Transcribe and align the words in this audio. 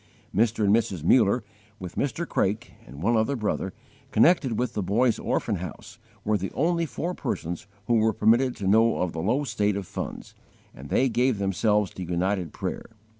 Mr. 0.35 0.65
and 0.65 0.75
Mrs. 0.75 1.03
Muller, 1.03 1.43
with 1.77 1.93
Mr. 1.95 2.27
Craik 2.27 2.71
and 2.87 3.03
one 3.03 3.15
other 3.15 3.35
brother, 3.35 3.71
connected 4.09 4.57
with 4.57 4.73
the 4.73 4.81
Boys' 4.81 5.19
Orphan 5.19 5.57
House, 5.57 5.99
were 6.23 6.39
the 6.39 6.51
only 6.53 6.87
four 6.87 7.13
persons 7.13 7.67
who 7.85 7.97
were 7.99 8.11
permitted 8.11 8.55
to 8.55 8.67
know 8.67 8.97
of 8.97 9.11
the 9.13 9.21
low 9.21 9.43
state 9.43 9.75
of 9.77 9.85
funds; 9.85 10.33
and 10.73 10.89
they 10.89 11.07
gave 11.07 11.37
themselves 11.37 11.91
to 11.91 12.03
united 12.03 12.51
prayer. 12.51 12.87